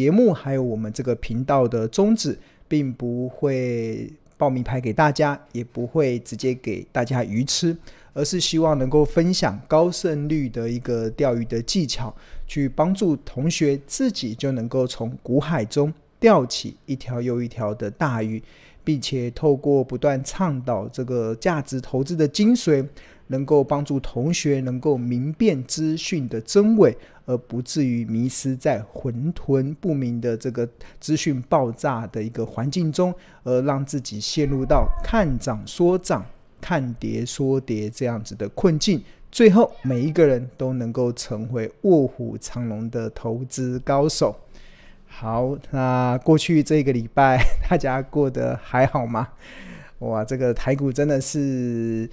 [0.00, 7.76] 节目还有我们这个频道的宗旨，并不会报名牌给大家，也不会直接给大家鱼吃，
[8.14, 12.16] 而是希望能够分享高胜率的一个钓鱼的技巧，
[12.46, 18.42] 去帮助同学自己就能够从股海中钓起一条又一条的大鱼，
[18.82, 22.86] 并且透过不断倡导这个价值投资的精髓。
[23.32, 26.92] 能够帮助同学能够明辨资讯的真伪，
[27.30, 36.26] 而不至于迷失在混沌不明的这个资讯爆炸的一个环境中，而让自己陷入到看涨说涨、
[36.60, 39.00] 看跌说跌这样子的困境。
[39.30, 44.34] 最后，每一个人都能够成为卧虎藏龙的投资高手。
[45.06, 47.40] 好，那过去这个礼拜
[47.70, 49.28] 大家过得还好吗？
[50.00, 52.10] 哇，这个台股真的是。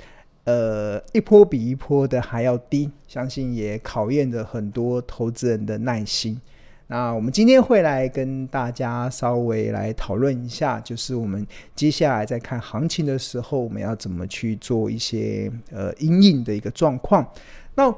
[0.47, 6.39] 呃，一波比一波的还要低，相信也考验着很多投资人的耐心。
[6.87, 17.29] 那我们今天会来跟大家稍微来讨论一下，就是我们接下来在看行情的时候，我们要怎么去做一些呃阴影的一个状况。
[17.75, 17.93] 那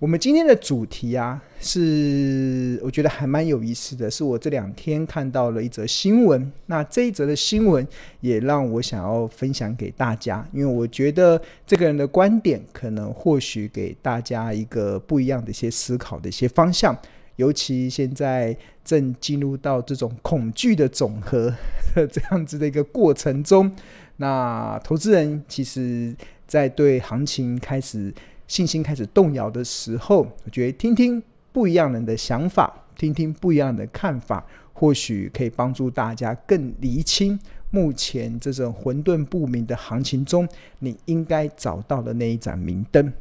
[0.00, 6.50] 我们今天的主题啊，是我觉得还蛮有意思的，是我这两天看到了一则新闻。
[6.64, 7.86] 那这一则的新闻
[8.22, 16.96] 也让我想要分享给大家，因为我觉得这个人的观点可能或许给大家一个不一样的一些思考的一些方向。
[17.36, 21.54] 尤其现在正进入到这种恐惧的总和
[21.94, 23.70] 这样子的一个过程中，
[24.16, 28.10] 那投资人其实在对行情开始。
[28.50, 37.38] 信心开始动摇的时候，我觉得听听不一样人的想法，听听不一样的看法，或许可以帮助大家更厘清
[37.70, 40.48] 目前这种混沌不明的行情中，
[40.80, 43.12] 你应该找到的那一盏明灯。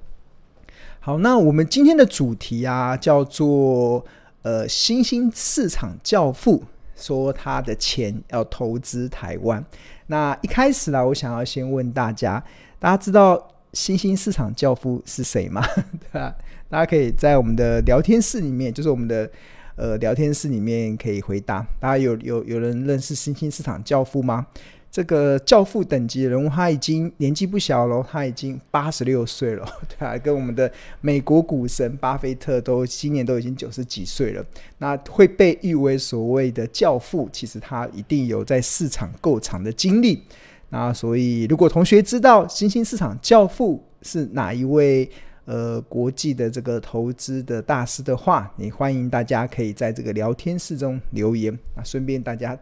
[1.00, 4.04] 好，那我们今天的主题啊，叫做
[4.42, 6.64] 呃，新兴市场教父
[6.96, 9.64] 说他的钱要投资台湾。
[10.08, 12.44] 那一开始呢，我想要先问大家，
[12.80, 13.48] 大家知道？
[13.74, 15.64] 新兴市场教父是谁吗？
[16.00, 16.36] 对吧？
[16.70, 19.30] 大家可以在我们的聊天室里面，就是我们的
[19.76, 21.66] 呃聊天室里面可以回答。
[21.80, 24.48] 大家有有有人认识新兴市场教父吗？
[24.92, 30.18] 这个教父等级的人物，他已经年纪不小了，他已经八十六岁了， 对吧？
[30.18, 34.44] 跟我们的美国股神巴菲特都今年都已经九十几岁了。
[34.80, 40.24] 那会被誉为所谓的教父，其实他一定有在市场够长的经历。
[40.72, 45.10] 那所以，如果同学知道新兴市场教父是哪一位
[45.46, 52.56] 呃国际的这个投资的大师的话，你欢迎大家可以在这个聊天室中留言啊，顺便大家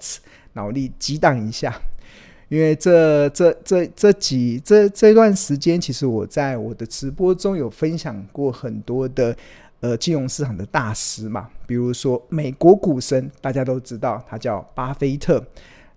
[0.53, 1.77] 脑力激荡一下，
[2.47, 9.35] 因为这这这这几这这段时间，其实我在我的直播中有分享过很多的
[9.81, 15.45] 呃金融市场的大师嘛，比如说美国股神，大家都知道他叫巴菲特，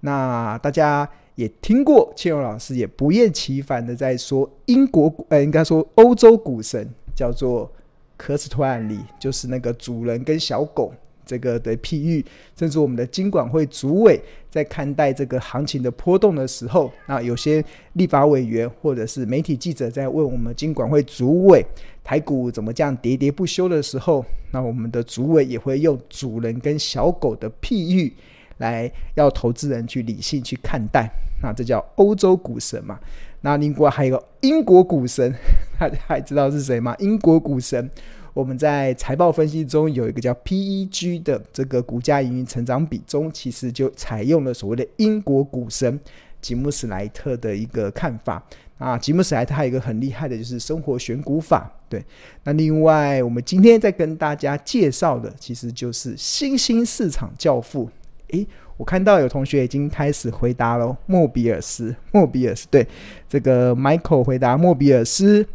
[0.01, 1.09] 那大家。
[1.41, 6.87] 也听过千勇老师也不厌其烦的在说英国股，呃，应该说欧洲股神
[7.17, 7.73] 叫做
[8.19, 10.93] 科斯托案例，就是那个主人跟小狗
[11.25, 12.23] 这个的譬喻。
[12.55, 17.65] 甚至我们的金管会主委在看待这个行情的波动的时候，那有些
[17.95, 21.65] 立法委员或者是媒体记者在问我们金管会主委
[22.05, 28.13] 台股怎么这样喋喋不休的时候，那我们的主委也会用主人跟小狗的譬喻。
[28.59, 31.11] 来，要投资人去理性去看待，
[31.43, 32.99] 那这叫欧洲股神嘛？
[33.43, 35.35] 那另外还有个英国股神，
[35.81, 36.95] 大家还知道是谁吗？
[36.99, 37.91] 英国股神，
[38.35, 45.99] 我们在财报分析中有一个叫 PEG 的这个股价营运成长比中，其实就采用了所谓的英国股神
[46.43, 48.45] 吉姆斯莱特的一个看法。
[48.77, 51.71] 啊，吉姆斯莱特还有一个很厉害的就是生活选股法。
[51.89, 52.03] 对，
[52.45, 57.91] 那另外我们今天在跟大家介绍的，其实就是新兴市场教父。
[58.29, 58.47] 诶，
[58.81, 62.89] 我看到有同学已经开始回答了，莫比尔斯，莫比尔斯，对，
[63.29, 65.47] 这个 Michael 回答莫比尔斯，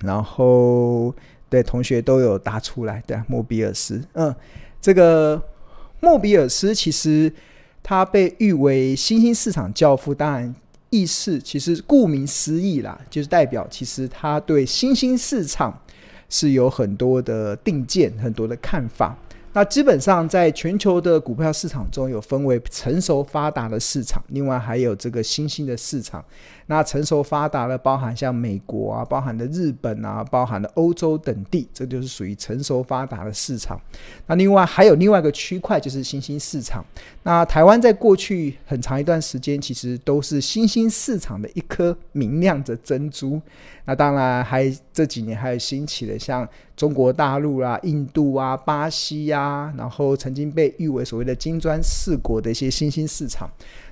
[0.00, 1.14] 然后
[1.50, 4.34] 对同学都有答出来，对，莫比尔斯，嗯，
[4.80, 5.42] 这个
[6.00, 7.30] 莫比尔斯其实
[7.82, 10.54] 他被誉为新兴市场教父，当然
[10.88, 15.78] 意思其实顾名思义啦，就是代表其实他对新兴市场
[16.30, 19.14] 是有很多的定见，很多的看法。
[19.56, 26.22] 那基本上，在全球的股票市场中有分为成熟发达的市场，另外还有这个新兴的市场。
[26.66, 33.80] 那成熟发达的包含像美国啊，包含的日本啊，包含的欧洲等地，这就是属于成熟发达的市场。
[34.26, 36.84] 那另外还有另外一个区块就是新兴市场。
[37.22, 43.40] 那台湾在过去很长一段时间，其实都是新兴市场的一颗明亮的珍珠。
[43.86, 49.45] 那当然还这几年还有兴起的像中国大陆啊、印度啊、巴西呀。
[49.46, 53.48] 啊，然后曾经被誉为所谓的金砖四国的一些新兴市场。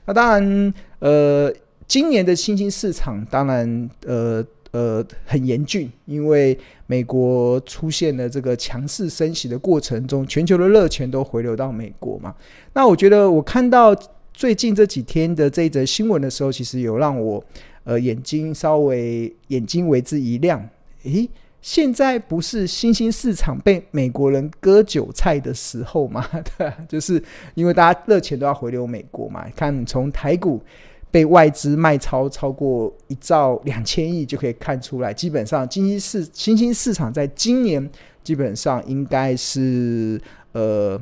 [0.07, 1.53] 那当然，呃，
[1.87, 12.35] 今年的新兴市场当然，呃呃很严峻，因为美国出现了这个强势升息的过程中，全球的热钱都回流到美国嘛。
[12.73, 13.95] 那我觉得我看到
[14.33, 17.43] 最近这几天的这一则新闻的时候，其实有让我
[17.85, 20.69] 呃眼睛稍微眼睛为之一亮。
[21.05, 21.29] 诶，
[21.67, 26.23] 现在不是新兴市场被美国人割韭菜的时候吗？
[26.59, 27.21] 对，就是
[27.55, 29.47] 因为大家热钱都要回流美国嘛。
[29.57, 30.63] 看从台股
[31.11, 37.91] 被外资卖超超过一兆两千亿就可以看出来，基本上新兴市新兴市场在今年
[38.23, 40.21] 基本上应该是
[40.53, 41.01] 呃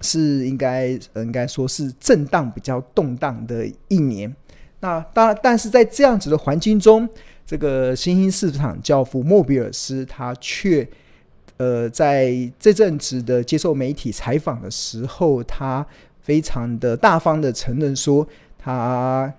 [0.00, 4.32] 是应该应该说是震荡比较动荡的一年。
[4.78, 7.08] 那当然，但是在这样子的环境中。
[7.48, 10.86] 这个新兴市场教父莫比尔斯，他却
[11.56, 15.84] 呃在这阵子的接受媒体采访的时候，他
[16.20, 18.28] 非常的大方的承认说，
[18.58, 19.32] 他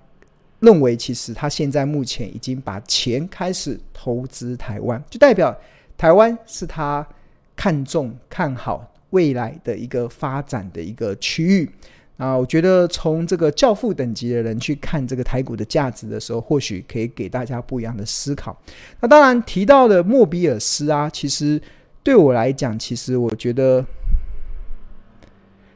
[0.60, 5.56] 认为其实他现在目前已经把钱开始投资台湾，就代表
[5.96, 7.08] 台湾是他
[7.56, 11.70] 看重看好未来的一个发展的一个区域。
[12.20, 18.62] 啊，我觉得从这个教父等级的人去看这个台股的价值的时候，或许可以给大家不一样的思考。
[19.00, 21.62] 那当然提到的莫比尔斯啊，其实
[22.04, 23.86] 对我来讲，其实我觉得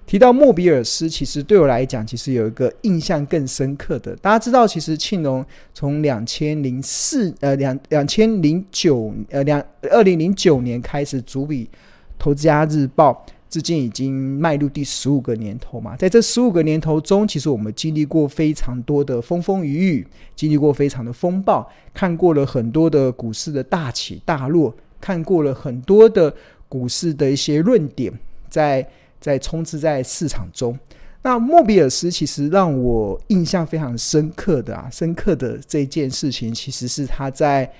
[0.06, 4.14] 提到莫比尔斯，其实对我来讲，其实有一个印象更深刻的。
[4.18, 11.64] 大家知道，其实庆隆从两千零四呃两两千零九呃两二零零九年开始主笔
[12.20, 13.26] 《投资家日报》。
[13.54, 26.34] 至今已经迈入第十五个年头嘛，在这十五个年头中，其实我们经历过非常多的风风雨雨，经历过非常的风暴，看过了很多的股市的大起大落，看过了很多的
[26.68, 28.12] 股市的一些论点
[28.50, 28.84] 在，
[29.22, 30.76] 在充斥在市场中。
[31.22, 37.72] 那莫比尔斯其实让我印象非常深刻的啊，深刻的这件事情，其实是他在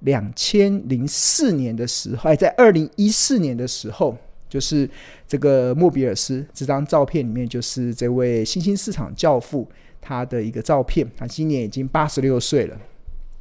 [0.00, 4.14] 两千零四年的时候，哎，在二零一四年的时候。
[4.52, 4.86] 就是
[5.26, 9.66] 这个莫比尔斯这张照片里面，就是这位新兴市场教父
[9.98, 11.10] 他的一个照片。
[11.16, 12.76] 他今年已经八十六岁了。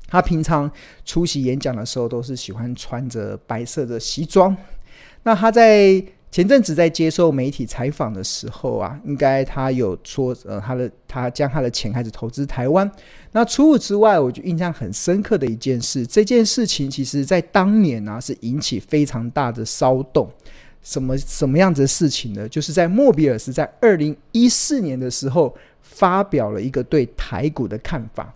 [0.08, 0.72] 他平常
[1.04, 4.56] 出席演讲的时候，都是喜欢穿着白色的西装。
[5.24, 12.90] 那他在前阵子在接受媒体采访的时候啊，应该他有说，呃，他的他将他的钱开始投资台湾。
[13.34, 20.30] 那除此之外，我就印象很深刻的一件事，这件事情其实在当年呢，是引起非常大的骚动。
[20.84, 22.50] 什么什么样子的事情呢？
[22.50, 28.34] 就是在莫比尔斯在二零一四年的时候发表了一个对台股的看法。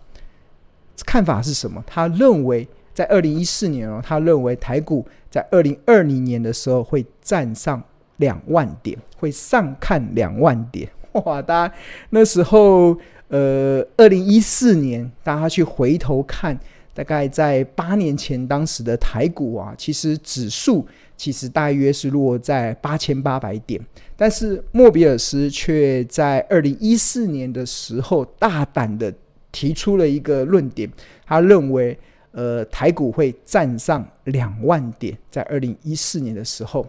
[1.04, 1.82] 看法是什么？
[1.86, 7.82] 他认为在二零一四年哦，他认为台股在二零二零年的时候会站上
[8.18, 10.88] 两万点，会上看两万点。
[11.24, 11.42] 哇！
[11.42, 11.74] 大家
[12.10, 12.96] 那时候
[13.28, 16.58] 呃，二零一四年大家去回头看，
[16.94, 20.86] 大概在八年前当时的台股啊，其实指数。
[21.16, 23.80] 其实大约是落在八千八百点，
[24.16, 29.12] 但是莫比尔斯却在二零一四年的时候大胆的
[29.50, 30.90] 提出了一个论点，
[31.24, 31.98] 他认为，
[32.32, 36.86] 呃，台股会站上两万点，在二零一四年的时候。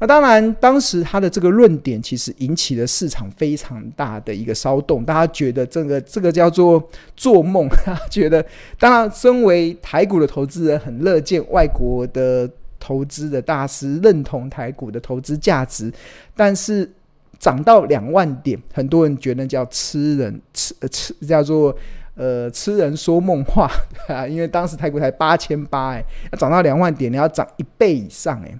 [0.00, 6.82] 那当然，当时他的这个论点其实引起了市场非常大的一个骚动，大家觉得这个这个叫做
[7.16, 8.44] 做梦，他觉得，
[8.78, 12.48] 当然，身为台股的投资人很乐见外国的。
[12.84, 15.90] 投资的大师认同台股的投资价值，
[16.36, 16.92] 但是
[17.38, 21.74] 涨到两万点，很多人觉得叫痴人痴痴，叫做
[22.14, 23.70] 呃痴人说梦话
[24.08, 24.26] 啊！
[24.28, 28.54] 因为当时台股才八千八，哎，要涨到两万点，你要涨一倍以上，哎。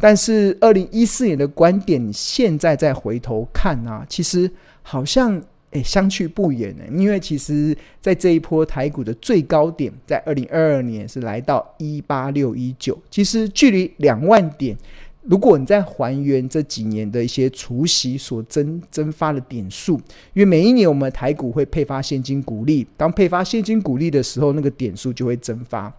[0.00, 5.42] 但是二零一四年的观点，现在再回头看啊，其实好像。
[5.82, 14.76] 相去不远呢，因为其实，在这一波台股的最高点，在二零二二年是来到一八六一九，其实距离两万点，
[15.22, 19.94] 如果你再还原这几年的一些除息所增增发的点数，
[20.34, 25.92] 因为每一年我们台股会配发现金股利，当配发现金股利的时候，那个点数就会增发。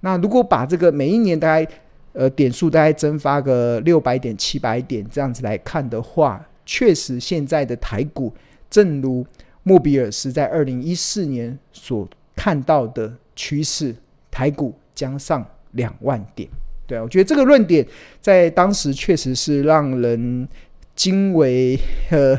[0.00, 1.66] 那如果把这个每一年大概
[2.12, 8.32] 呃点数大概增发个六百点、七百点这样子来看的话，确实现在的台股。
[8.74, 9.24] 正如
[9.62, 13.94] 莫比尔斯在二零一四年所看到的趋势，
[14.32, 16.48] 台股将上两万点。
[16.84, 17.86] 对，我觉得这个论点
[18.20, 20.48] 在当时确实是让人
[20.96, 21.78] 惊为
[22.10, 22.36] 呃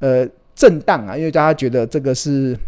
[0.00, 2.58] 呃震荡啊，因为大家觉得这个是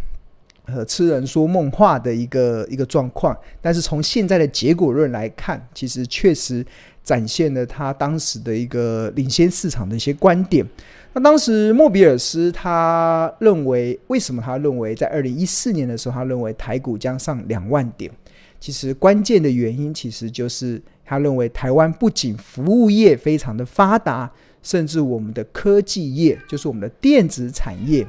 [0.66, 3.36] 呃痴人说梦话的一个一个状况。
[3.60, 6.64] 但是从现在的结果论来看，其实确实
[7.02, 10.66] 展现了他当时的一个领先市场的一些观点。
[11.14, 18.10] 那当时莫比尔斯他认为，为什么他认为在二零一四年的时候，他认为台股将上两万点？
[18.58, 24.32] 其实关键的原因其实就是他认为台湾不仅服务业非常的发达，
[24.62, 28.06] 甚至我们的科技业，就是我们的电子产业，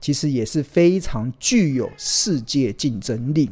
[0.00, 3.50] 其实也是非常具有世界竞争力。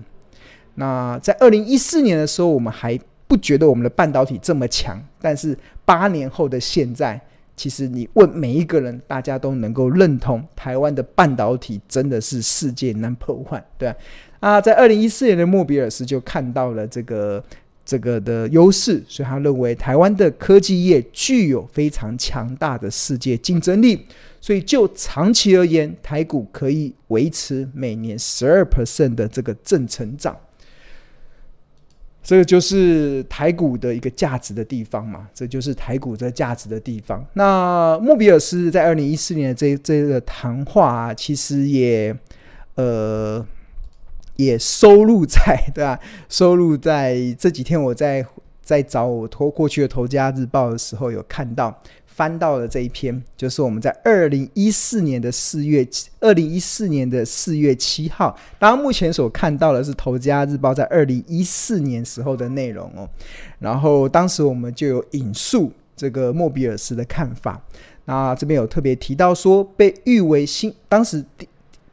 [0.76, 2.98] 那在二零一四年的时候，我们还
[3.28, 7.20] 不觉得我们的半导体这么强，但是八年后的现在，
[7.56, 13.96] 其实你问每一个人，大家都能够认同台湾的半导体真的是世界 number one，对啊，
[14.40, 17.42] 啊，在二零一四年的莫比尔斯就看到了这个
[17.84, 24.06] 这个的优势，所以他认为台湾的科技业具有非常强大的世界竞争力，
[24.40, 30.36] 所以就长期而言，台股可以维持每年十二 percent 的这个正成长。
[32.26, 37.24] 这个就是台股的一个价值的地方嘛，这就是台股的价值的地方。
[37.34, 42.12] 那莫比尔斯在二零一四年的这这个谈话啊，其实也
[42.74, 43.46] 呃
[44.34, 46.00] 也收录在对吧？
[46.28, 48.26] 收录在这几天我在
[48.60, 51.80] 在找我投过去的《投家日报》的时候有看到。
[52.16, 55.86] 翻到了这一篇，就是我们在二零一四年的四月，
[56.18, 58.34] 二零一四年的四月七号。
[58.58, 63.06] 当然，目前所看到的是《投资家日报》在二零一四年时候的内容哦。
[63.58, 67.60] 然后当时我们就有引述这个莫比尔斯的看法。
[68.06, 71.22] 那这边有特别提到说，被誉为新当时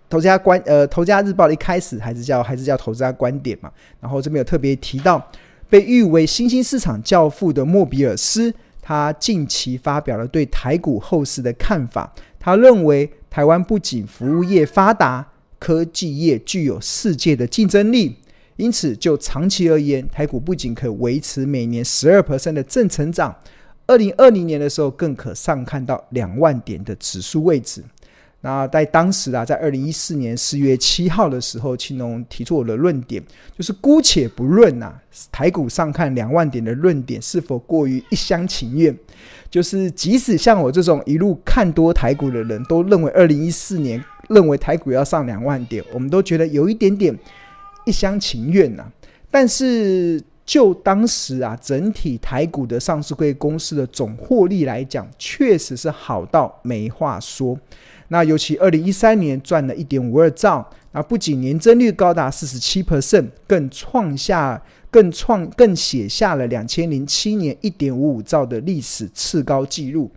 [0.09, 3.69] 投资家观呃《投资家日报》的一开始还是叫还是叫《投资家观点》嘛。
[3.99, 5.21] 然后这边有特别提到，
[5.69, 8.53] 被誉为新兴市场教父的莫比尔斯。
[8.83, 12.13] 他近期发表了对台股后市的看法。
[12.37, 15.25] 他认为，台湾不仅服务业发达，
[15.57, 18.17] 科技业具有世界的竞争力。
[18.57, 23.33] 因此，就长期而言，台股不仅可维持每年十二 percent 的正成长，
[23.87, 27.83] 二零二零年的时候更可上看到两万点的指数位置。
[28.45, 33.23] 那在当时啊，在二零一四年四月七号的时候，青龙提出我的论点，
[33.57, 38.93] 就是姑且不论呐、啊，台股上看两万点的论点是否过于一厢情愿，
[39.49, 47.17] 就是即使像我这种一路看多台股的人都认为二零一四年认为台股要上两万点，我们都觉得有一点点
[47.85, 48.91] 一厢情愿呐、啊。
[49.31, 57.57] 但是就当时啊，整体台股的上市柜公司的总获利来讲，确实是好到没话说。
[58.09, 70.11] 那尤其二零一三年赚了一点五二兆，那不仅年增率高达四十七 percent，更创下、更创、更写下了两千零七年一点五五兆的历史次高纪录。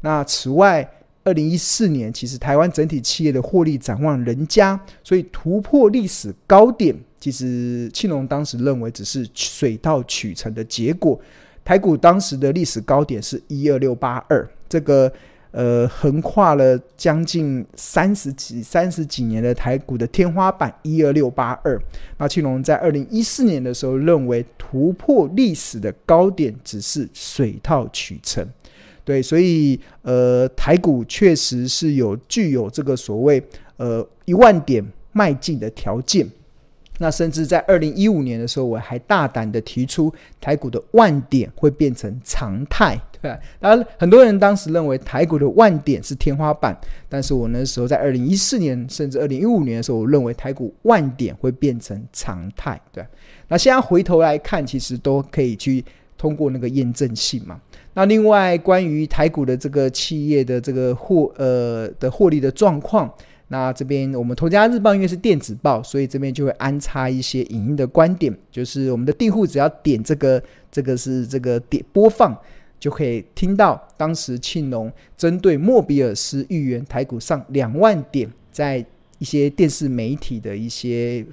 [0.00, 0.86] 那此外，
[1.24, 11.20] 二零一四年其实台湾整体企业的获利展望人家，所以突破历史高点，其实庆隆当时认为只是水到渠成的结果。
[11.64, 15.12] 台股当时的历史高点是一二六八二，这个。
[15.50, 21.80] 呃，横跨了将近三十几、三十几年的台股的天花板一二六八二。
[22.18, 28.46] 那庆隆在二零一四年的时候认为突破历史的高点只是水到渠成，
[29.06, 33.42] 对，所以呃，台股确实是有具有这个所谓
[33.78, 36.28] 呃一万点迈进的条件。
[36.98, 43.00] 那甚至在二零一五年的时候，我还大胆的提出台股的万点会变成常态。
[43.20, 46.76] 对，当然很多人当时认为台股的万点是天花板，
[47.08, 52.80] 但是我那时候在二零一四年甚至二零一五年的时候，我认为台股万点会变成常态。
[52.92, 53.04] 对，
[53.48, 55.84] 那现在回头来看，其实都可以去
[56.16, 57.60] 通过那个验证性嘛。
[57.94, 63.12] 那另外关于台股的这个企业的这个获呃的获利的状况，
[63.48, 72.36] 那这边我们头家日报因为是电子报，所以这边就会安插一些影音的观点，就是我们的订户只要点这个这个是这个点播放。
[72.80, 78.86] 就可以听到当时庆隆针对莫比尔斯预言台股上两万点，在
[79.18, 81.26] 一些电视媒体的一些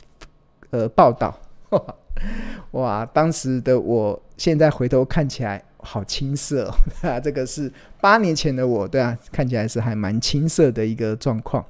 [0.72, 1.40] 呃报道。
[2.72, 5.64] 哇，当时的我现在回头看起来。
[5.86, 6.74] 好青涩哦，
[7.08, 11.64] 啊，这个是八年前的我，对啊，看起来是还蛮青涩的一个状况。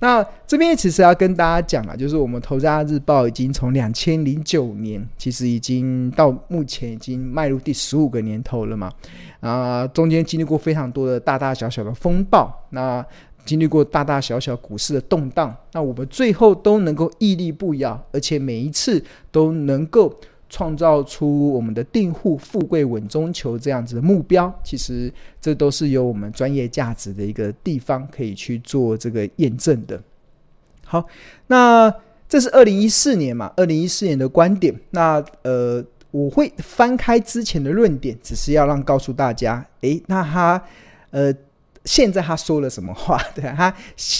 [0.00, 8.92] 那这边其实要跟大家讲啊，就是我们投资家日报已经从两千零九年，其实已经到目前已经迈入第十五个年头了嘛。
[9.40, 13.04] 啊，中间经历过非常多的大大小小的风暴，那
[13.44, 20.14] 经历过大大小小股市的动荡，那我们最后都能够屹立不摇，而且每一次都能够。
[20.52, 29.98] 创造出我们的订户富贵稳中求这样子的目标，其实这都是有我们专业价值的一个地方可以去做这个验证的。
[30.84, 31.06] 好，
[31.46, 31.90] 那
[32.28, 34.78] 这是二零一四年嘛，二零一四年的观点。
[34.90, 40.62] 那呃，我会翻开之前的论点，只是要让告诉大家，诶，那他
[41.12, 41.34] 呃。
[41.84, 43.20] 现在他说了什么话？
[43.34, 43.74] 对，他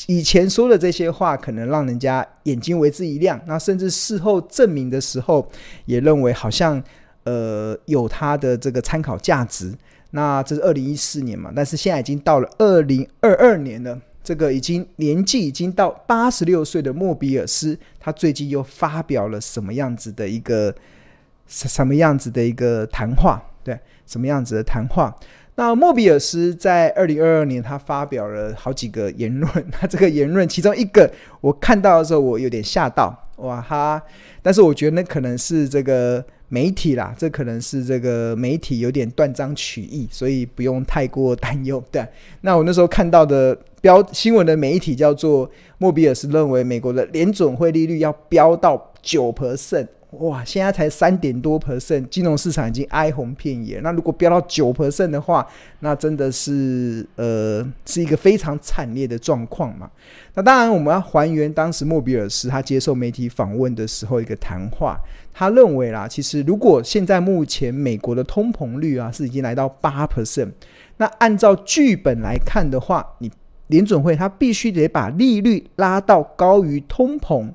[0.07, 3.41] 以前说的这些话，可能让人家眼睛为之一亮。
[3.47, 5.49] 那甚至事后证明的时候，
[5.85, 6.83] 也认为好像
[7.25, 9.73] 呃有他的这个参考价值。
[10.11, 13.99] 那这是二零一四年嘛，但是现在已经到了二零二二年了。
[14.25, 20.73] 这个已经年纪已经到八十六岁的莫比尔斯，他最近又发表了什么样子的一个
[21.49, 23.43] 什么样子的一个谈话？
[23.65, 23.77] 对，
[24.07, 25.13] 什么样子的谈话？
[25.55, 29.51] 那莫比尔斯在二零二二年，他发表了好几个言论。
[29.71, 33.15] 他这个言论其中一个，我看到的时候，我有点吓到。
[33.37, 34.03] 哇，哈，
[34.41, 41.83] 但是我觉得那可能是这个媒体啦，这可能是这个媒体有点断章取义，所以不用太过担忧。
[41.91, 42.07] 对，
[42.43, 49.89] 那我那时候看到的标新闻的媒体叫做莫比尔斯认为美国的联准会利率要飙到九 percent。
[50.19, 53.81] 哇，现在才三点多 percent，金融市场已经哀鸿遍野。
[53.81, 55.47] 那如果飙到九 percent 的话，
[55.81, 59.91] 那真的是呃是一个非常惨烈的状况嘛。
[60.35, 65.01] 那当然，我们要还原当时莫比尔斯他接受媒体访问的时候一个谈话。
[65.33, 70.51] 他认为啦，其实如果现在目前美国的通膨率啊是已经来到八 percent，
[70.99, 73.33] 那按照剧本来看的话，你
[73.69, 77.51] 联准会他必须得把利率拉到高于通膨，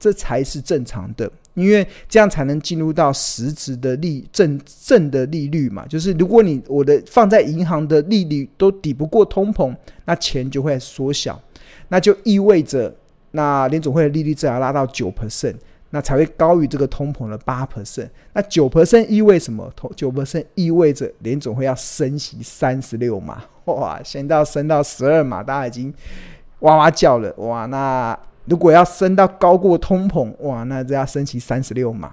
[0.00, 1.30] 这才是正常的。
[1.54, 9.72] 因为这样才能进入到实质的利正正的利率嘛，就是如果你我的放在银行的利率都抵不过通膨，
[10.04, 11.40] 那钱就会缩小，
[11.88, 12.92] 那就意味着
[13.30, 15.54] 那联总会的利率至少要拉到九 percent，
[15.90, 18.08] 那才会高于这个通膨的八 percent。
[18.32, 19.72] 那九 percent 意味什么？
[19.94, 25.94] 九 percent 意味着联总会要升息三十六码，哇，先到升到十二码，大家已经
[26.60, 28.18] 哇哇叫了，哇，那。
[28.46, 32.12] 如果要升到高过通膨，哇，那就要升息三十六码，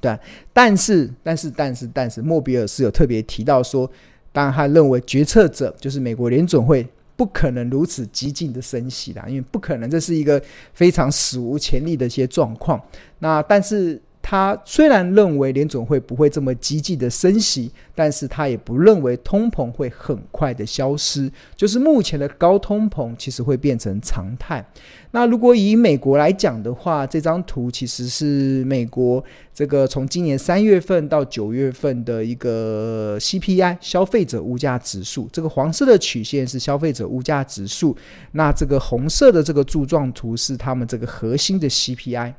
[0.00, 0.18] 对。
[0.52, 3.90] 但是，但是，但是，但是，莫比尔是有特别提到说，
[4.32, 6.86] 当然他认为决策者就是美国联准会
[7.16, 12.80] 不可能如此激进的升息啦，因为不可能，这是一个非常史无前例的一些状况。
[13.18, 14.00] 那但是。
[14.32, 24.66] 他虽然认为联准会不会这么积极的升息，但是他也不认为通膨会很快的消失，就是目前的高通膨其实会变成常态。
[25.10, 37.94] 那如果以美国来讲的话，这张图其实是美国这个从今年三月份到九月份的一个 CPI 消费者物价指数，这个黄色的曲线是消费者物价指数，
[38.30, 42.32] 那这个红色的这个柱状图是他们这个核心的 CPI。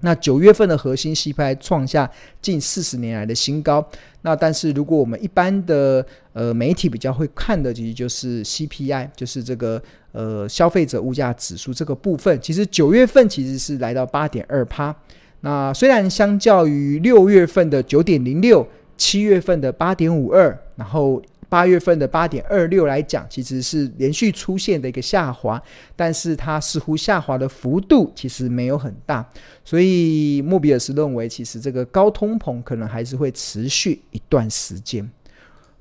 [0.00, 2.10] 那九月份的核心 CPI 创下
[2.40, 3.86] 近四十年来的新高。
[4.22, 9.82] 那但是如果我们一般的呃媒体比较会看的，其实就是 CPI，就是这个
[10.12, 12.40] 呃消费者物价指数这个部分。
[12.40, 14.94] 其实九月份其实是来到八点二趴。
[15.40, 21.22] 那虽然相较于六月份的九点零六，七月份的八点五二，然后。
[21.50, 25.60] 八月份的八点二六来讲，其实是连续出现的一个下滑，
[25.96, 29.28] 但是它似乎下滑的幅度其实没有很大，
[29.64, 35.10] 所以莫比尔斯认为，其实这个高通膨可能还是会持续一段时间。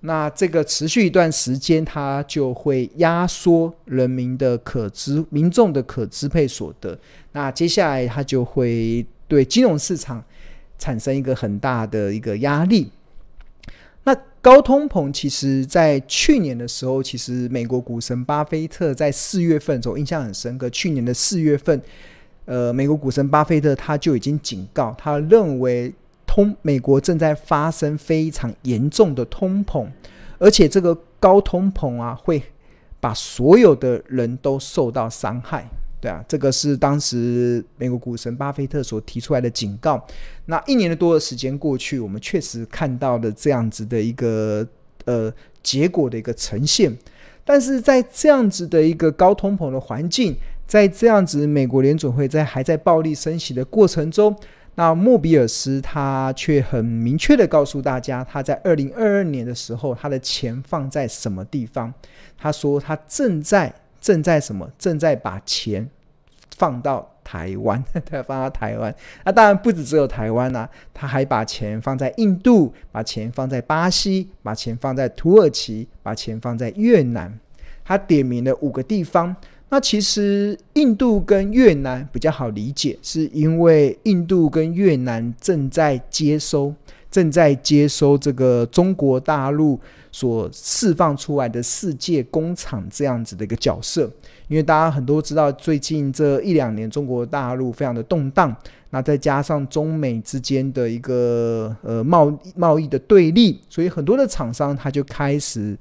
[0.02, 6.98] 那这个持续一段时间，它就会压缩人民的可支民众的可支配所得，
[7.34, 10.24] 那接下来它就会对金融市场
[10.80, 12.92] 产生一个很大的一个压力。
[14.42, 20.70] 高通膨，其实在去年的时候，其实美国股神巴菲特在四月份时候印象很深刻。
[20.70, 21.82] 去年的四月份，
[22.46, 25.94] 呃，美国股神巴菲特他就已经警告，他认为
[26.26, 29.88] 通美国正在发生非常严重的通膨，
[30.38, 32.42] 而且这个高通膨啊，会
[33.02, 35.68] 把所有的人都受到伤害。
[36.02, 40.02] 对啊，这个是当时美国股神巴菲特所提出来的警告。
[40.46, 44.66] 那一年多的时间过去，我们确实看到了这样子的一个
[45.04, 45.30] 呃
[45.62, 46.98] 结果的一个呈现。
[47.44, 54.34] 但是在这样子的一个高通膨的环境，在这样子美国联准会在还在暴力升息的过程中，
[54.76, 61.94] 那莫比尔斯他却很明确的告诉大家，他在二零二二年的时候，他的钱放在什么地方？
[62.38, 63.74] 他说他正在。
[64.00, 64.70] 正在什么？
[64.78, 65.90] 正在把钱
[66.58, 68.94] 放到台湾， 他放到台湾。
[69.24, 77.40] 那当然不止只有台湾啊，他还把钱放在印度，把钱放在巴西，把钱放在土耳其，把钱放在越南。
[77.84, 79.36] 他点名了五个地方。
[79.72, 86.74] 那其实印度跟越南比较好理解，是因为印度跟越南正在接收。
[87.12, 89.80] 正在接收这个中国大陆
[90.12, 94.10] 所释放出来的世界工厂这样子的一个角色，
[94.48, 98.56] 因为大家很多知道，最近这一两年中国大陆非常的动荡，
[98.90, 105.78] 那再加上中美之间的一个呃贸贸易的对立，所以很多的厂商他就开始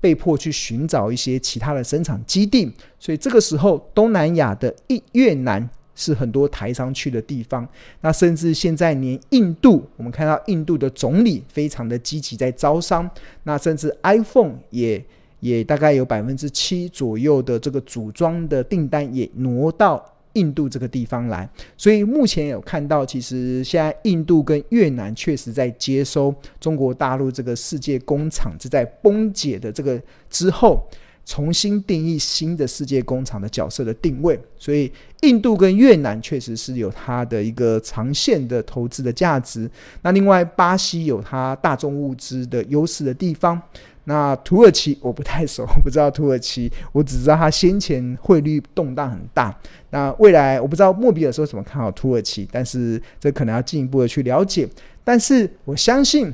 [0.00, 7.68] 被迫去寻找一些其他的生产基地，所以这个时候东南亚的越越南是很多台商去的地方，
[8.00, 13.08] 那甚至现在连印度，我们看到印度的总理非常的积极在招商，
[13.42, 15.04] 那甚至 iPhone 也。
[15.40, 20.02] 也大概有百分之七左右的这个组装的订单也挪到
[20.32, 30.82] 印度这个地方来，所以目前有看到，其实现在印度跟越南确实在接收中国大陆这个世界工厂，正在崩解的这个之后，
[31.24, 34.38] 重新定义新的世界工厂的角色的定位。
[34.58, 34.90] 所以
[35.22, 39.70] 印度跟越南确实是有它的一个长线的投资的价值。
[40.02, 43.60] 那另外巴西有它大众物资的优势的地方。
[44.06, 49.58] 那土耳其我不太熟，我不知道土耳其，我只知道它先前汇率动荡很大。
[49.88, 54.68] 那未来我不知道莫比尔说怎么看好土耳其，但是这可能要进一步的去了解。
[55.02, 56.30] 但是我相信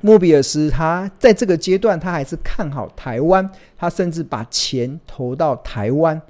[0.00, 6.20] 莫比尔斯他在这个阶段他还是看好台湾，他甚至把钱投到台湾，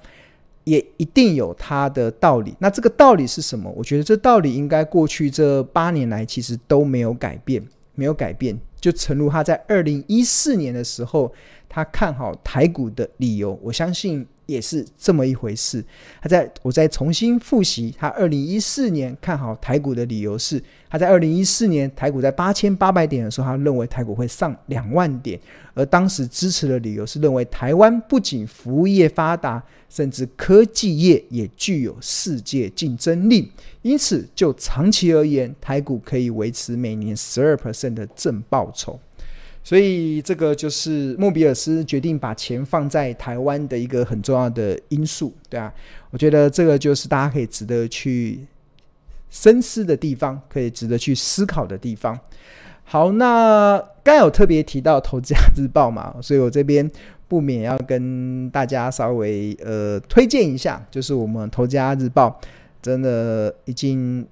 [0.65, 2.55] 也一定有他的道理。
[2.59, 3.73] 那这个道理是什么？
[3.77, 7.63] 我觉得这道理应该过去这八年来其实都没有改变，
[7.95, 8.59] 没有改变。
[8.81, 11.31] 就诚如他在二零一四年的时候，
[11.69, 15.85] 他看好台股的理由，我相信也是这么一回事。
[16.21, 25.39] 他在我再重新复习，他二零一四年看好台股的理由是，他在二零一四年台股在八千八百点的时候，他认为台股会上两万点，
[25.75, 29.63] 而当时支持的理由是认为台湾不仅服务业发达。
[29.91, 33.51] 甚至科技业也具有世界竞争力，
[33.83, 39.01] 因此就长期而言，台股可以维持每年十二 percent 的正报酬。
[39.63, 45.73] 所以这个就是莫比尔斯决定把钱放在台湾的一个很重要的因素，对啊，
[46.11, 48.41] 我觉得这个就是大家可以值得去
[49.31, 52.19] 深思的地方，可以值得去思考的地方。
[52.85, 56.91] 好，那刚有特别提到《投资家日报》嘛， 所以我这边。
[57.31, 62.29] 不免要跟大家稍微呃推荐一下，就是我们《投资家日报》
[62.83, 64.27] 真的已经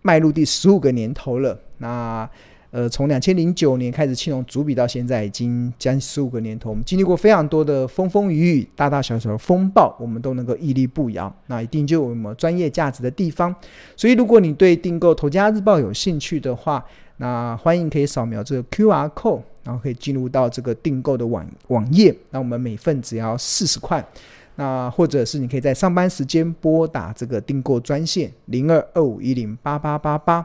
[0.00, 1.60] 迈入第十五个年头了。
[1.76, 2.26] 那
[2.70, 11.34] 呃，从两千零九年开始青龙主笔到现在，已经将近十五个年头，我们经历过非常多的风风雨雨、大大小小的风暴，我们都能够屹立不摇。
[11.46, 13.54] 那一定就有我们专业价值的地方。
[13.96, 16.84] 所以，如果你对订购《投家日报》有兴趣的话，
[17.16, 19.42] 那欢迎可以扫描这个 QR code。
[19.62, 24.02] 然后可以进入到这个订购的网网页，那我们每份只要四十块，
[24.56, 30.44] 那或者是你可以在上班时间拨打这个订购专线零二二五一零八八八八，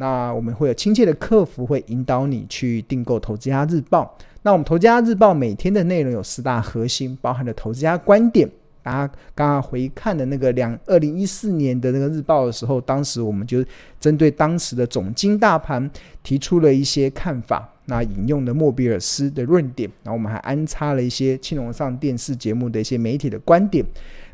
[0.00, 4.16] 那我们会有亲切的客服会引导你去订购《投资家日报》。
[4.42, 8.48] 那我们《投资家日报》每天的内容有四大核心，包含了投资家观点。
[8.82, 13.62] 大家刚刚回看的那个两二零一四年的那个日报的时候，当时我们就
[14.00, 15.90] 针对当时的总经大盘
[16.22, 17.68] 提出了一些看法。
[17.84, 23.84] 那引用的莫比尔斯的论点，然后我们还安插了一些青龙上电视节目的一些媒体的观点。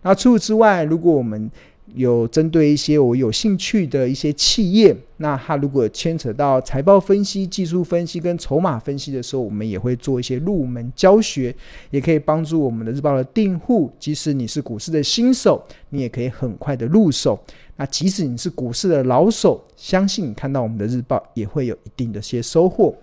[0.03, 1.51] 那除此之外，如果我们
[1.95, 11.55] 有针对一些我有兴趣的一些企业，那它如果牵扯到财报分析、技术分析跟筹码分析的时候，我们也会做一些入门教学，
[11.91, 13.91] 也可以帮助我们的日报的订户。
[13.99, 17.39] 即使你是股市的新手，你也可以很快的入手。
[17.77, 22.95] 那即使你是股市的老手，相信你看到我们的日报也会有一定的些收获。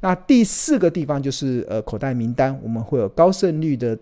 [0.00, 3.96] 那第四个地方就是呃口袋名单，我们会有高胜率的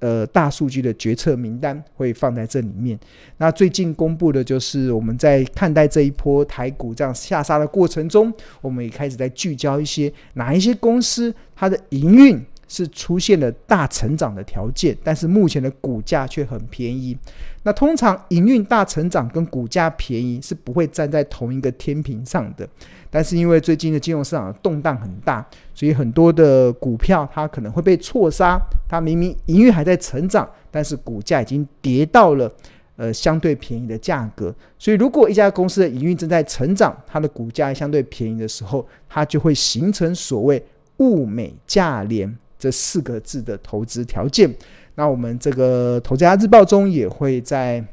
[0.00, 2.98] 呃大数据的决策名单会放在这里面。
[3.36, 17.16] 那最近公布的就是我们在看待这一波台股这样下杀的过程中，我们也开始在聚焦一些哪一些公司它的营运是出现了大成长的条件，但是目前的股价却很便宜。
[17.64, 22.68] 那通常营运大成长跟股价便宜是不会站在同一个天平上的。
[23.10, 28.60] 但是因为最近的金融市场动荡很大，所以很多的股票它可能会被错杀。
[28.86, 32.50] 它明明营运还在成长，但是股价已经跌到了
[32.96, 34.54] 呃相对便宜的价格。
[34.78, 40.62] 所以如果一家公司的营运正在成长，它的股价相对便宜的时候，它就会形成所谓
[40.98, 44.52] 物美价廉这四个字的投资条件。
[44.94, 47.84] 那我们这个投资家日报中也会在。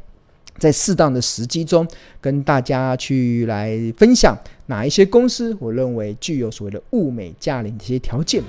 [0.57, 1.85] 在适当的时机中，
[2.21, 4.33] 跟大家去来分享
[4.67, 8.41] 哪一些公司，我认为具有所谓的物美价廉的一些条件。